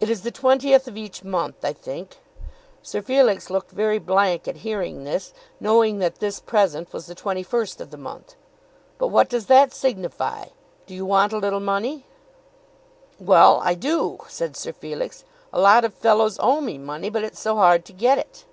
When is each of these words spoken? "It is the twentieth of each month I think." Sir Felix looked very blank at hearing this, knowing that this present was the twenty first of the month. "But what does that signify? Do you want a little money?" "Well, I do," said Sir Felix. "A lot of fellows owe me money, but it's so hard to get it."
"It 0.00 0.08
is 0.08 0.22
the 0.22 0.30
twentieth 0.30 0.88
of 0.88 0.96
each 0.96 1.24
month 1.24 1.62
I 1.62 1.74
think." 1.74 2.20
Sir 2.82 3.02
Felix 3.02 3.50
looked 3.50 3.70
very 3.70 3.98
blank 3.98 4.48
at 4.48 4.56
hearing 4.64 5.04
this, 5.04 5.34
knowing 5.60 5.98
that 5.98 6.20
this 6.20 6.40
present 6.40 6.94
was 6.94 7.04
the 7.04 7.14
twenty 7.14 7.42
first 7.42 7.78
of 7.78 7.90
the 7.90 7.98
month. 7.98 8.34
"But 8.96 9.08
what 9.08 9.28
does 9.28 9.44
that 9.48 9.74
signify? 9.74 10.46
Do 10.86 10.94
you 10.94 11.04
want 11.04 11.34
a 11.34 11.38
little 11.38 11.60
money?" 11.60 12.06
"Well, 13.20 13.60
I 13.62 13.74
do," 13.74 14.20
said 14.26 14.56
Sir 14.56 14.72
Felix. 14.72 15.22
"A 15.52 15.60
lot 15.60 15.84
of 15.84 15.92
fellows 15.92 16.38
owe 16.40 16.62
me 16.62 16.78
money, 16.78 17.10
but 17.10 17.22
it's 17.22 17.38
so 17.38 17.56
hard 17.56 17.84
to 17.84 17.92
get 17.92 18.16
it." 18.16 18.46